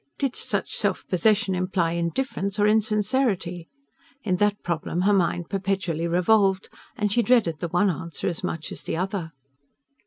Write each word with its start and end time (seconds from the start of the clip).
Did 0.17 0.35
such 0.35 0.75
self 0.75 1.07
possession 1.09 1.53
imply 1.53 1.91
indifference 1.91 2.57
or 2.57 2.65
insincerity? 2.65 3.67
In 4.23 4.37
that 4.37 4.63
problem 4.63 5.01
her 5.01 5.13
mind 5.13 5.47
perpetually 5.47 6.07
revolved; 6.07 6.69
and 6.95 7.11
she 7.11 7.21
dreaded 7.21 7.59
the 7.59 7.67
one 7.67 7.91
answer 7.91 8.25
as 8.25 8.43
much 8.43 8.71
as 8.71 8.81
the 8.81 8.97
other. 8.97 9.31